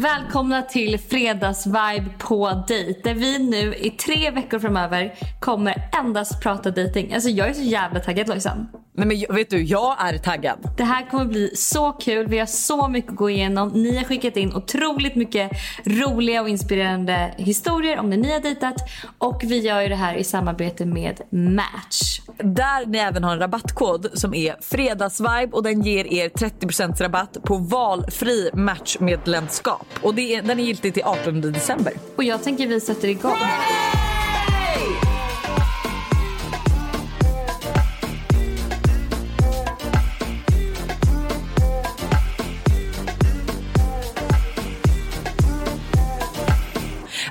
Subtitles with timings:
[0.00, 6.70] Välkomna till fredagsvibe på dejt där vi nu i tre veckor framöver kommer endast prata
[6.70, 7.14] dejting.
[7.14, 8.68] Alltså jag är så jävla taggad Lojsan.
[8.92, 10.70] Nej, men vet du, jag är taggad.
[10.76, 12.26] Det här kommer bli så kul.
[12.26, 13.68] Vi har så mycket att gå igenom.
[13.68, 15.50] Ni har skickat in otroligt mycket
[15.84, 18.74] roliga och inspirerande historier om när ni har dejtat.
[19.18, 22.20] Och vi gör ju det här i samarbete med Match.
[22.36, 27.36] Där ni även har en rabattkod som är fredagsvibe och den ger er 30% rabatt
[27.42, 29.86] på valfri matchmedlemskap.
[30.02, 31.92] Och det är, den är giltig till 18 december.
[32.16, 33.38] Och jag tänker vi sätter igång.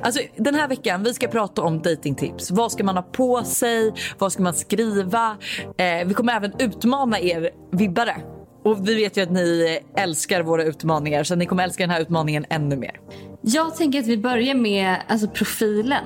[0.01, 2.51] Alltså, den här veckan vi ska prata om datingtips.
[2.51, 3.93] Vad ska man ha på sig?
[4.17, 5.37] Vad ska man skriva?
[5.77, 8.15] Eh, vi kommer även utmana er vibbare.
[8.63, 12.01] Och vi vet ju att ni älskar våra utmaningar så ni kommer älska den här
[12.01, 12.99] utmaningen ännu mer.
[13.41, 16.03] Jag tänker att vi börjar med alltså, profilen.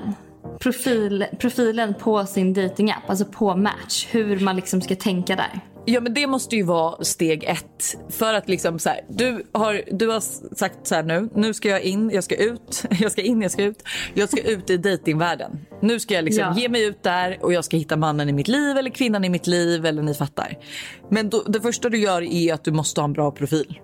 [0.60, 4.08] Profil, profilen på sin datingapp, alltså på Match.
[4.10, 5.60] Hur man liksom ska tänka där.
[5.86, 7.96] Ja men det måste ju vara steg ett.
[8.08, 10.20] För att liksom så här, du, har, du har
[10.54, 13.50] sagt så här nu, nu ska jag in, jag ska ut, jag ska in, jag
[13.50, 13.82] ska ut.
[14.14, 15.66] Jag ska ut i datingvärlden.
[15.82, 16.60] Nu ska jag liksom ja.
[16.60, 19.28] ge mig ut där och jag ska hitta mannen i mitt liv eller kvinnan i
[19.28, 20.58] mitt liv eller ni fattar.
[21.08, 23.80] Men då, det första du gör är att du måste ha en bra profil.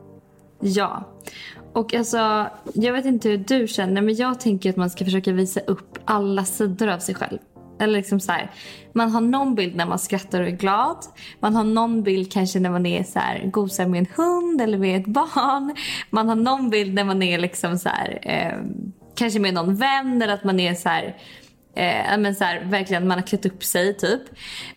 [0.60, 1.08] Ja.
[1.72, 5.32] Och alltså, jag vet inte hur du känner men jag tänker att man ska försöka
[5.32, 7.38] visa upp alla sidor av sig själv.
[7.80, 8.50] Eller liksom så här,
[8.92, 10.96] man har någon bild när man skrattar och är glad.
[11.40, 14.78] Man har någon bild kanske när man är så här, gosar med en hund eller
[14.78, 15.74] med ett barn.
[16.10, 18.58] Man har någon bild när man är liksom så här, eh,
[19.14, 21.16] kanske med någon vän eller att man är så här,
[21.74, 24.22] eh, men så här, verkligen man har klätt upp sig typ.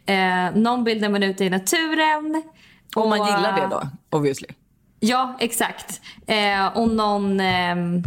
[0.05, 2.43] Eh, någon bild när man är ute i naturen.
[2.95, 3.83] Om man gillar det då
[4.17, 4.47] obviously.
[4.99, 6.01] Ja exakt.
[6.27, 8.03] Eh, och någon ehm,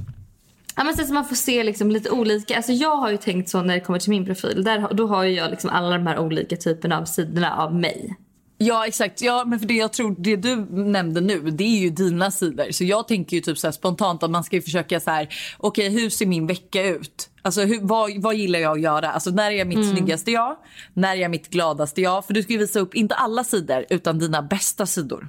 [0.77, 2.57] Ja, men så man får se liksom lite olika.
[2.57, 4.65] Alltså jag har ju tänkt så när det kommer till min profil.
[4.65, 8.17] Där, då har jag liksom alla de här olika typerna av sidorna av mig.
[8.59, 11.91] Ja exakt, ja, men för det jag tror det du nämnde nu det är ju
[11.91, 12.71] dina sidor.
[12.71, 15.29] Så jag tänker ju typ så spontant att man ska försöka så här,
[15.59, 17.31] okej okay, hur ser min vecka ut?
[17.43, 19.11] Alltså hur, vad, vad gillar jag att göra?
[19.11, 19.97] Alltså när är jag mitt mm.
[19.97, 20.57] snyggaste jag?
[20.95, 22.27] När är jag mitt gladaste jag?
[22.27, 25.29] För du ska ju visa upp inte alla sidor utan dina bästa sidor.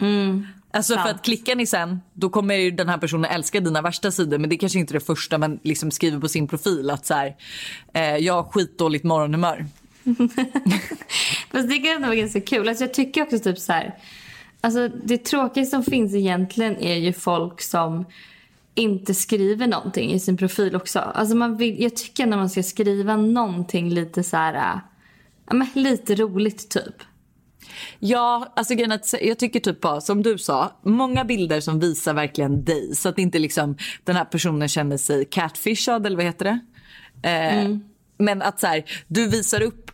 [0.00, 0.46] Mm.
[0.74, 4.10] Alltså för att klickar ni sen, då kommer ju den här personen älska dina värsta
[4.10, 4.38] sidor.
[4.38, 6.90] Men det är kanske inte är det första man liksom skriver på sin profil.
[6.90, 7.36] Att så här,
[7.92, 9.66] eh, jag har skitdåligt morgonhumör.
[11.50, 12.68] Fast det kan ändå vara ganska kul.
[12.68, 13.94] Alltså jag tycker också typ så här.
[14.60, 18.04] Alltså det tråkiga som finns egentligen är ju folk som
[18.74, 20.98] inte skriver någonting i sin profil också.
[20.98, 24.80] Alltså man vill, jag tycker när man ska skriva någonting lite så här,
[25.46, 27.02] men lite roligt typ.
[27.98, 28.74] Ja, alltså
[29.20, 33.18] jag tycker typ bara som du sa, många bilder som visar verkligen dig så att
[33.18, 36.60] inte liksom den här personen känner sig catfishad eller vad heter det?
[37.28, 37.80] Eh, mm.
[38.18, 39.90] Men att så här, du visar upp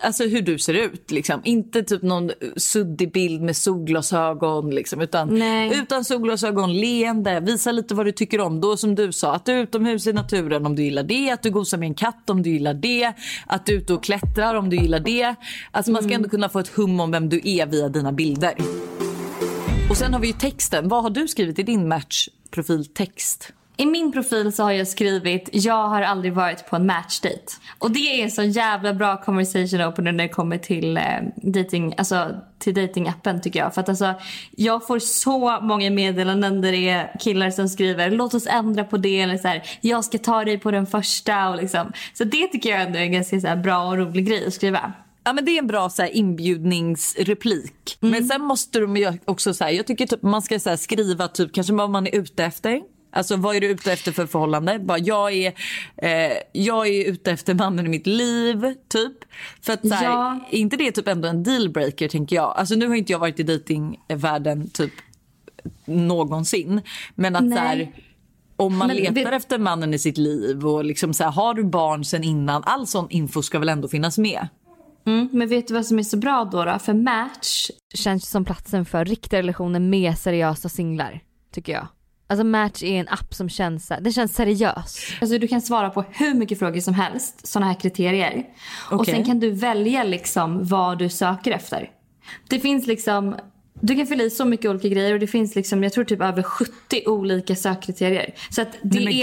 [0.00, 1.10] alltså hur du ser ut.
[1.10, 1.40] Liksom.
[1.44, 4.70] Inte typ någon suddig bild med solglasögon.
[4.70, 5.42] Liksom, utan,
[5.72, 7.40] utan solglasögon, leende.
[7.40, 8.60] Visa lite vad du tycker om.
[8.60, 11.30] Då som du sa, att du är utomhus i naturen om du gillar det.
[11.30, 13.12] Att du gosar med en katt om du gillar det.
[13.46, 15.34] Att du är ute och klättrar om du gillar det.
[15.70, 15.92] Alltså.
[15.92, 16.16] Man ska mm.
[16.16, 18.54] ändå kunna få ett hum om vem du är via dina bilder.
[19.90, 20.88] Och sen har vi texten.
[20.88, 23.52] Vad har du skrivit i din matchprofiltext?
[23.82, 27.52] I min profil så har jag skrivit jag har aldrig varit på en matchdate.
[27.78, 31.02] Och det är en så jävla bra conversation opener när det kommer till eh,
[31.36, 33.74] dating, alltså till datingappen tycker jag.
[33.74, 34.14] För att alltså,
[34.50, 38.96] jag får så många meddelanden där det är killar som skriver låt oss ändra på
[38.96, 41.92] det eller så här, jag ska ta dig på den första och liksom.
[42.14, 44.54] Så det tycker jag ändå är en ganska så här, bra och rolig grej att
[44.54, 44.92] skriva.
[45.24, 47.98] Ja, men det är en bra så här, inbjudningsreplik.
[48.02, 48.12] Mm.
[48.12, 51.28] Men sen måste de också så här, jag tycker typ, man ska så här, skriva
[51.28, 52.80] typ kanske vad man är ute efter.
[53.12, 54.78] Alltså vad är du ute efter för förhållande?
[54.78, 55.52] Bara, jag, är,
[55.96, 59.16] eh, jag är ute efter mannen i mitt liv, typ.
[59.62, 60.40] För att här, ja.
[60.50, 62.54] är inte det typ ändå en dealbreaker tänker jag?
[62.56, 64.92] Alltså nu har inte jag varit i datingvärlden typ
[65.84, 66.80] någonsin.
[67.14, 67.58] Men att Nej.
[67.58, 67.92] så här,
[68.56, 69.36] om man men, letar det...
[69.36, 72.86] efter mannen i sitt liv och liksom så här, har du barn sen innan, all
[72.86, 74.48] sån info ska väl ändå finnas med?
[75.06, 76.64] Mm, men vet du vad som är så bra då?
[76.64, 76.78] då?
[76.78, 81.20] För Match känns som platsen för riktiga relationer med seriösa singlar,
[81.52, 81.86] tycker jag.
[82.32, 85.06] Alltså Match är en app som känns, den känns seriös.
[85.20, 88.44] Alltså du kan svara på hur mycket frågor som helst, sådana här kriterier.
[88.86, 88.98] Okay.
[88.98, 91.90] Och sen kan du välja liksom vad du söker efter.
[92.48, 93.36] Det finns liksom,
[93.80, 96.20] du kan fylla i så mycket olika grejer och det finns liksom, jag tror typ
[96.20, 96.72] över 70
[97.06, 98.34] olika sökkriterier.
[98.50, 99.22] Så att det Nej,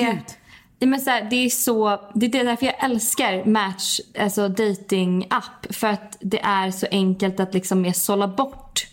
[0.79, 0.87] är...
[0.87, 5.75] Men så här, det är så, det är därför jag älskar Match, alltså dating app
[5.75, 8.87] För att det är så enkelt att liksom sålla bort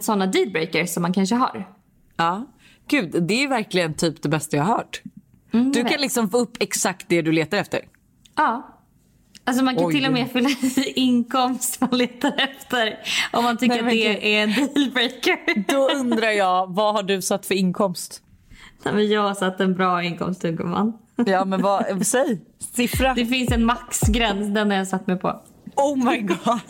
[0.00, 1.68] sådana dealbreakers som man kanske har.
[2.16, 2.46] Ja.
[2.88, 5.02] Gud, det är verkligen typ det bästa jag har hört.
[5.52, 6.00] Mm, du kan vet.
[6.00, 7.80] liksom få upp exakt det du letar efter.
[8.36, 8.72] Ja.
[9.44, 9.94] Alltså man kan Oj.
[9.94, 12.98] till och med fylla i inkomst man letar efter
[13.32, 14.22] om man tycker Nej, att gud.
[14.22, 15.64] det är en dealbreaker.
[15.72, 18.22] Då undrar jag, vad har du satt för inkomst?
[18.84, 20.92] Nej, men jag har satt en bra inkomst gumman.
[21.26, 22.40] Ja men vad, säg,
[22.74, 23.14] siffra.
[23.14, 25.42] Det finns en maxgräns, den har jag satt mig på.
[25.76, 26.38] Oh my god.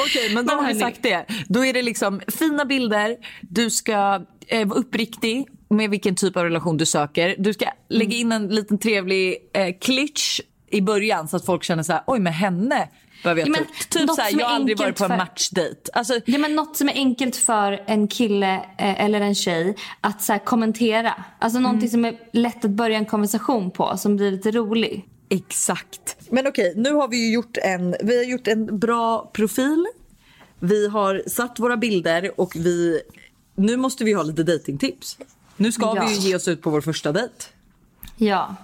[0.00, 1.26] Okej, men då har vi sagt det.
[1.48, 6.44] Då är det liksom fina bilder, du ska eh, vara uppriktig med vilken typ av
[6.44, 7.34] relation du söker.
[7.38, 10.40] Du ska lägga in en liten trevlig eh, klitsch
[10.70, 12.88] i början så att folk känner så här, oj med henne
[13.22, 13.64] behöver jag Ja, men.
[13.90, 15.90] Typ något så här, som är jag har aldrig varit på en för- matchdejt.
[15.92, 20.22] Alltså, Ja, men något som är enkelt för en kille eh, eller en tjej att
[20.22, 21.24] så här, kommentera.
[21.38, 25.04] Alltså någonting som är lätt att börja en konversation på, som blir lite rolig.
[25.30, 26.16] Exakt.
[26.30, 29.86] Men okej, nu har vi ju gjort en, vi har gjort en bra profil.
[30.60, 33.00] Vi har satt våra bilder och vi,
[33.54, 35.18] nu måste vi ha lite datingtips.
[35.56, 36.06] Nu ska Ja.
[36.08, 37.34] vi ju ge oss ut på vår första dejt.
[38.16, 38.56] Ja.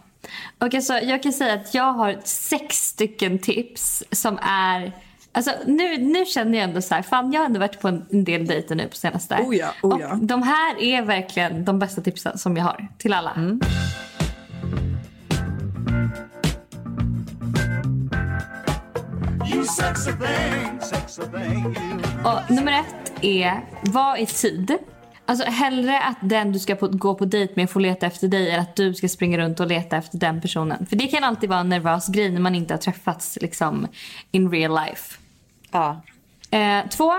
[0.58, 4.93] Och alltså, jag kan säga att jag har sex stycken tips som är...
[5.32, 8.06] Alltså, nu, nu känner jag ändå så här, fan jag har ändå varit på en,
[8.11, 9.34] en del dejter nu på senaste.
[9.34, 10.12] Oh ja, oh ja.
[10.12, 13.31] Och de här är verkligen de bästa tipsen som jag har till alla.
[13.31, 13.61] Mm.
[22.25, 24.78] Och nummer ett är, var i tid.
[25.26, 28.50] Alltså hellre att den du ska på, gå på dejt med får leta efter dig
[28.50, 30.87] än att du ska springa runt och leta efter den personen.
[30.87, 33.87] För det kan alltid vara en nervös grej när man inte har träffats liksom
[34.31, 35.19] in real life.
[35.70, 36.02] Ja.
[36.50, 37.12] Eh, två,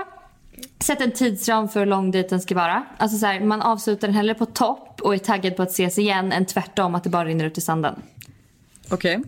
[0.80, 2.84] sätt en tidsram för hur lång dejten ska vara.
[2.98, 5.98] Alltså så här, man avslutar den hellre på topp och är taggad på att ses
[5.98, 8.02] igen än tvärtom att det bara rinner ut i sanden.
[8.90, 9.22] Okej.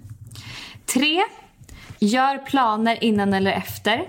[0.86, 1.22] Tre,
[1.98, 4.02] gör planer innan eller efter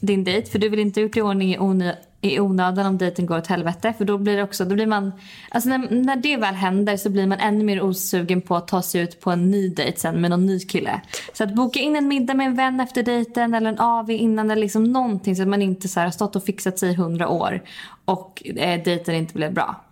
[0.00, 0.50] din dejt.
[0.50, 3.38] För du vill inte ha gjort i ordning i, onö- i onödan om dejten går
[3.38, 3.94] åt helvete.
[3.98, 5.12] För då blir det också, då blir man,
[5.50, 8.82] alltså när, när det väl händer så blir man ännu mer osugen på att ta
[8.82, 11.00] sig ut på en ny dejt sen med någon ny kille.
[11.32, 14.50] Så att boka in en middag med en vän efter dejten eller en AV innan
[14.50, 16.94] eller liksom någonting så att man inte så här har stått och fixat sig i
[16.94, 17.62] hundra år
[18.04, 19.84] och eh, dejten inte blev bra.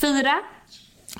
[0.00, 0.34] Fyra,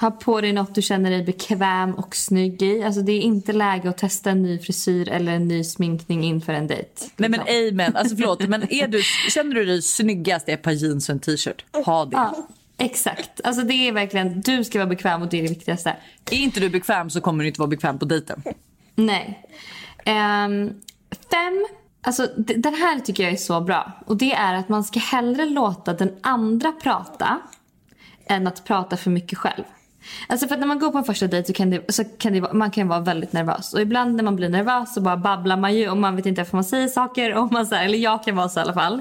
[0.00, 2.82] ha på dig något du känner dig bekväm och snygg i.
[2.82, 6.52] Alltså det är inte läge att testa en ny frisyr eller en ny sminkning inför
[6.52, 6.88] en dejt.
[7.16, 7.68] Nej men Liksom.
[7.68, 11.12] amen, alltså förlåt men är du, känner du dig snyggast i ett par jeans och
[11.12, 11.64] en t-shirt?
[11.84, 12.16] Ha det.
[12.16, 12.48] Ja,
[12.78, 13.40] exakt.
[13.44, 15.96] Alltså det är verkligen, du ska vara bekväm och det är det viktigaste.
[16.30, 18.42] Är inte du bekväm så kommer du inte vara bekväm på dejten.
[18.94, 19.48] Nej.
[20.04, 20.70] Ehm,
[21.30, 21.66] fem.
[22.02, 23.92] Alltså, den här tycker jag är så bra.
[24.06, 27.40] Och det är att man ska hellre låta den andra prata
[28.26, 29.64] än att prata för mycket själv.
[30.28, 32.32] Alltså för att när man går på en första dejt så kan det, så kan
[32.32, 33.74] det man kan vara väldigt nervös.
[33.74, 36.40] Och ibland när man blir nervös så bara babblar man ju och man vet inte
[36.40, 37.34] varför man säger saker.
[37.34, 39.00] Och man så här, eller jag kan vara så i alla fall.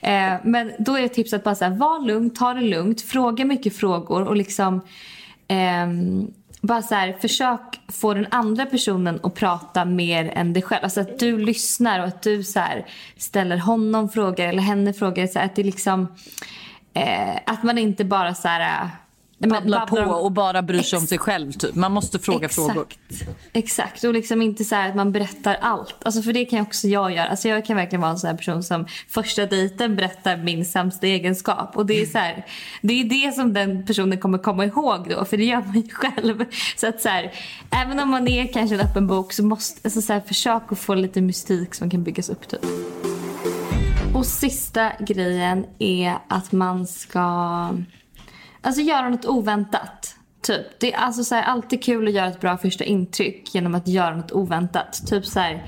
[0.00, 3.00] Eh, men då är det tips att bara så här, var lugn, ta det lugnt,
[3.00, 4.80] fråga mycket frågor och liksom
[5.48, 5.86] eh,
[6.60, 10.84] bara så här, försök få den andra personen att prata mer än dig själv.
[10.84, 12.86] Alltså att du lyssnar och att du så här,
[13.16, 15.26] ställer honom frågor eller henne frågor.
[15.26, 16.08] Så här, att det liksom
[16.94, 18.88] eh, att man inte bara så här
[19.42, 21.74] på babblar om- och bara bryr sig om sig själv typ.
[21.74, 22.72] Man måste fråga Exakt.
[22.72, 22.86] frågor.
[23.52, 25.94] Exakt, och liksom inte så här att man berättar allt.
[26.02, 27.28] Alltså för det kan också jag göra.
[27.28, 31.06] Alltså jag kan verkligen vara en sån här person som första dejten berättar min sämsta
[31.06, 31.76] egenskap.
[31.76, 32.46] Och det är så här,
[32.82, 35.88] det är det som den personen kommer komma ihåg då, för det gör man ju
[35.92, 36.44] själv.
[36.76, 37.32] Så att så här,
[37.70, 40.78] även om man är kanske en öppen bok så måste, alltså så här, försök att
[40.78, 42.60] få lite mystik som kan byggas upp typ.
[44.14, 47.68] Och sista grejen är att man ska
[48.68, 50.14] Alltså göra något oväntat.
[50.42, 50.66] Typ.
[50.80, 53.88] Det är alltså så här, alltid kul att göra ett bra första intryck genom att
[53.88, 55.06] göra något oväntat.
[55.06, 55.66] Typ så här,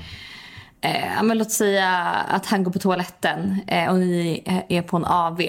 [0.80, 1.88] eh, men låt säga
[2.28, 5.40] att han går på toaletten eh, och ni eh, är på en AV.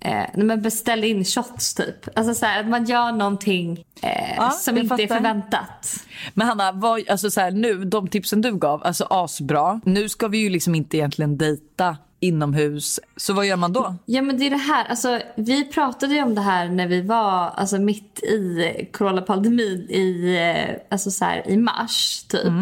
[0.00, 2.18] Eh, men beställ in shots typ.
[2.18, 5.14] Alltså så här, att man gör någonting eh, Ja, som inte är fattar.
[5.16, 5.96] förväntat.
[6.34, 9.80] Men Hanna, vad, alltså så här, nu, de tipsen du gav, alltså asbra.
[9.84, 13.00] Nu ska vi ju liksom inte egentligen dejta inomhus.
[13.16, 13.94] Så vad gör man då?
[14.04, 17.00] Ja men det är det här, alltså, vi pratade ju om det här när vi
[17.00, 22.52] var alltså, mitt i coronapandemin i, eh, alltså, så här, i mars typ.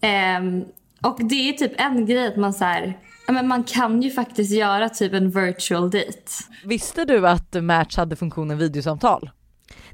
[0.00, 0.64] Ehm,
[1.02, 4.10] och det är typ en grej att man så här, ja, men man kan ju
[4.10, 6.32] faktiskt göra typ en virtual date.
[6.64, 9.30] Visste du att Match hade funktionen videosamtal?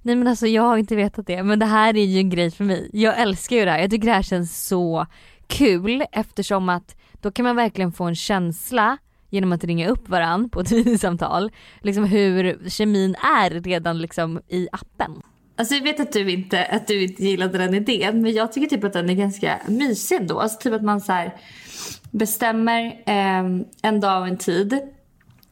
[0.03, 2.51] Nej men alltså jag har inte vetat det men det här är ju en grej
[2.51, 2.91] för mig.
[2.93, 5.07] Jag älskar ju det här, jag tycker det här känns så
[5.47, 8.99] kul eftersom att då kan man verkligen få en känsla
[9.31, 11.51] genom att ringa upp varann på ett videosamtal,
[11.83, 15.23] liksom hur kemin är redan liksom i appen.
[15.57, 18.67] Alltså jag vet att du inte, att du inte gillade den idén men jag tycker
[18.69, 20.41] typ att den är ganska mysig ändå.
[20.41, 21.35] Alltså typ att man så här
[22.11, 23.45] bestämmer eh,
[23.83, 24.81] en dag och en tid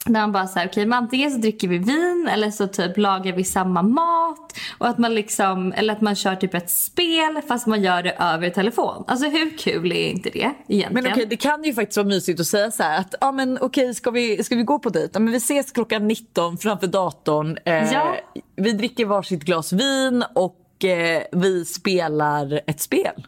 [0.06, 3.32] där man bara såhär, okej okay, antingen så dricker vi vin eller så typ lagar
[3.32, 4.58] vi samma mat.
[4.78, 8.16] Och att man liksom, eller att man kör typ ett spel fast man gör det
[8.18, 9.04] över telefon.
[9.06, 10.92] Alltså hur kul är inte det egentligen?
[10.92, 13.32] Men okej okay, det kan ju faktiskt vara mysigt att säga så här att ja
[13.32, 15.10] men okej okay, ska, vi, ska vi gå på dejt?
[15.12, 17.58] Ja, men vi ses klockan 19 framför datorn.
[17.64, 18.16] Eh, ja.
[18.56, 23.26] Vi dricker varsitt glas vin och eh, vi spelar ett spel.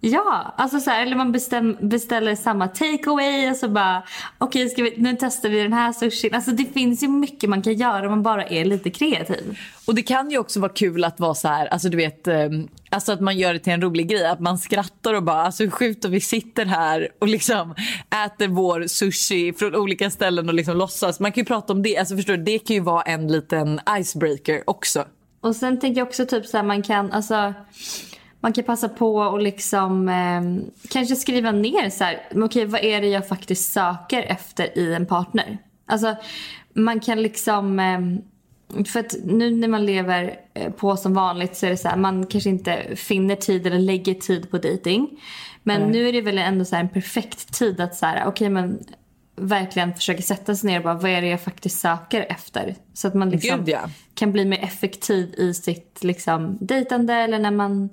[0.00, 4.02] Ja, alltså så här, eller man bestäm, beställer samma takeaway och så bara
[4.38, 6.34] okej okay, nu testar vi den här sushin.
[6.34, 9.58] Alltså det finns ju mycket man kan göra om man bara är lite kreativ.
[9.86, 12.68] Och det kan ju också vara kul att vara så här, alltså du vet, ehm,
[12.90, 14.26] alltså att man gör det till en rolig grej.
[14.26, 17.74] Att man skrattar och bara, alltså hur sjukt vi sitter här och liksom
[18.26, 21.20] äter vår sushi från olika ställen och liksom låtsas.
[21.20, 23.80] Man kan ju prata om det, alltså förstår du, det kan ju vara en liten
[23.98, 25.04] icebreaker också.
[25.40, 27.54] Och sen tänker jag också typ så här, man kan, alltså
[28.40, 32.84] man kan passa på och liksom eh, kanske skriva ner så här, okej okay, vad
[32.84, 35.58] är det jag faktiskt söker efter i en partner?
[35.86, 36.16] Alltså
[36.72, 41.66] man kan liksom, eh, för att nu när man lever eh, på som vanligt så
[41.66, 45.20] är det så här, man kanske inte finner tid eller lägger tid på dating.
[45.62, 45.90] Men mm.
[45.90, 48.78] nu är det väl ändå så en perfekt tid att så här, okej okay, men
[49.36, 52.74] verkligen försöka sätta sig ner och bara vad är det jag faktiskt söker efter?
[52.94, 53.80] Så att man liksom Gud, ja.
[54.14, 57.90] kan bli mer effektiv i sitt liksom dejtande eller när man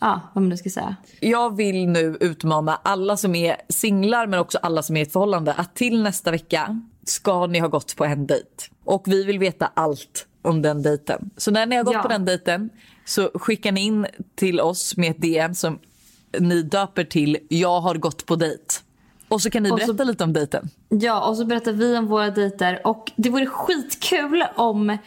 [0.00, 0.96] Ja, vad man nu ska säga.
[1.20, 5.12] Jag vill nu utmana alla som är singlar men också alla som är i ett
[5.12, 8.48] förhållande att till nästa vecka ska ni ha gått på en dejt.
[8.84, 11.30] Och vi vill veta allt om den dejten.
[11.36, 12.02] Så när ni har gått ja.
[12.02, 12.70] på den dejten
[13.04, 15.78] så skickar ni in till oss med ett DM som
[16.38, 18.64] ni döper till jag har gått på dejt.
[19.28, 20.70] Och så kan ni berätta så, lite om dejten.
[20.88, 22.80] Ja, och så berättar vi om våra dejter.
[22.84, 24.98] Och det vore skitkul om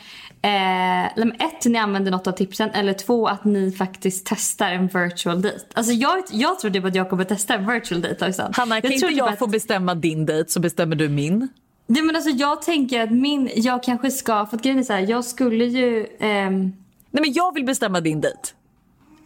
[0.46, 5.42] Eh, ett, ni använder något av tipsen eller två, att ni faktiskt testar en virtual
[5.42, 5.66] date.
[5.74, 8.42] Alltså jag, jag tror typ att jag kommer testa en virtual date också.
[8.54, 9.40] Hanna, kan jag inte typ jag att...
[9.40, 11.48] få bestämma din date så bestämmer du min?
[11.88, 14.94] Nej men alltså jag tänker att min, jag kanske ska, för att grejen är så
[14.94, 16.08] här, jag skulle ju...
[16.20, 16.74] Ehm...
[17.12, 18.40] Nej men jag vill bestämma din dejt.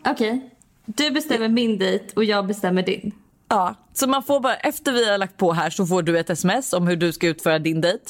[0.06, 0.32] Okej.
[0.32, 0.40] Okay.
[0.86, 3.12] Du bestämmer min dejt och jag bestämmer din.
[3.50, 6.30] Ja, så man får bara, efter vi har lagt på här så får du ett
[6.30, 8.04] sms om hur du ska utföra din dejt.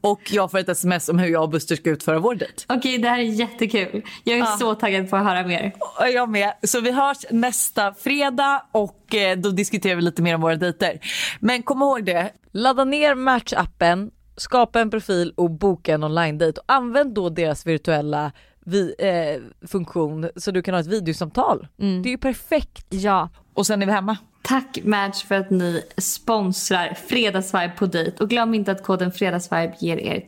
[0.00, 2.54] Och jag får ett sms om hur jag och Buster ska utföra vår dejt.
[2.66, 4.02] Okej, okay, det här är jättekul.
[4.24, 4.56] Jag är ja.
[4.60, 5.72] så taggad på att höra mer.
[6.14, 6.52] Jag med.
[6.62, 11.00] Så vi hörs nästa fredag och eh, då diskuterar vi lite mer om våra dejter.
[11.40, 16.60] Men kom ihåg det, ladda ner Match-appen, skapa en profil och boka en online-dejt.
[16.66, 18.32] Använd då deras virtuella
[18.64, 21.66] vi, eh, funktion så du kan ha ett videosamtal.
[21.80, 22.02] Mm.
[22.02, 22.86] Det är ju perfekt.
[22.88, 23.28] Ja.
[23.54, 24.16] Och sen är vi hemma.
[24.42, 28.16] Tack Match för att ni sponsrar Fredagsvibe på dejt.
[28.22, 30.24] Och glöm inte att koden Fredagsvibe ger er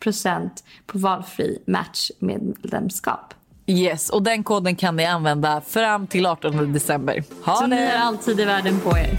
[0.00, 0.50] 30%
[0.86, 3.34] på valfri Match medlemskap.
[3.66, 7.24] Yes, och den koden kan ni använda fram till 18 december.
[7.44, 7.76] Ha Så det.
[7.76, 9.10] ni har alltid i världen på er.